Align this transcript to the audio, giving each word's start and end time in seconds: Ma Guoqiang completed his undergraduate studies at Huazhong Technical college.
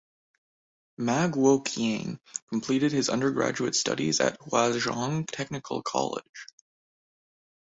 Ma 0.97 1.27
Guoqiang 1.27 2.19
completed 2.49 2.91
his 2.91 3.07
undergraduate 3.07 3.75
studies 3.75 4.19
at 4.19 4.39
Huazhong 4.39 5.29
Technical 5.29 5.83
college. 5.83 6.47